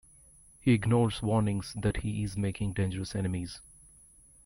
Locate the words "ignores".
0.73-1.21